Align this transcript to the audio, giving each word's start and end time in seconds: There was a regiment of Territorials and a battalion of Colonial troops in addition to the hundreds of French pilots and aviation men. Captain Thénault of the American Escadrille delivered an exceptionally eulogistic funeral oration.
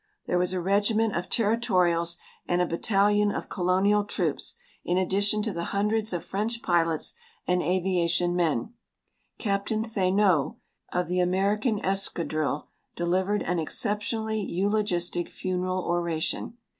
There 0.25 0.39
was 0.39 0.51
a 0.51 0.59
regiment 0.59 1.15
of 1.15 1.29
Territorials 1.29 2.17
and 2.47 2.59
a 2.59 2.65
battalion 2.65 3.29
of 3.31 3.49
Colonial 3.49 4.03
troops 4.03 4.55
in 4.83 4.97
addition 4.97 5.43
to 5.43 5.53
the 5.53 5.65
hundreds 5.77 6.11
of 6.11 6.25
French 6.25 6.63
pilots 6.63 7.13
and 7.45 7.61
aviation 7.61 8.35
men. 8.35 8.73
Captain 9.37 9.83
Thénault 9.83 10.55
of 10.91 11.07
the 11.07 11.19
American 11.19 11.85
Escadrille 11.85 12.67
delivered 12.95 13.43
an 13.43 13.59
exceptionally 13.59 14.41
eulogistic 14.41 15.29
funeral 15.29 15.83
oration. 15.83 16.57